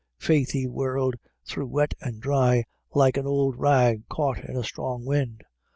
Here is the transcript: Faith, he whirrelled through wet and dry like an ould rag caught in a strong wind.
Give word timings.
Faith, 0.17 0.49
he 0.49 0.65
whirrelled 0.65 1.13
through 1.45 1.67
wet 1.67 1.93
and 2.01 2.21
dry 2.23 2.63
like 2.95 3.17
an 3.17 3.27
ould 3.27 3.55
rag 3.55 4.01
caught 4.09 4.39
in 4.43 4.57
a 4.57 4.63
strong 4.63 5.05
wind. 5.05 5.43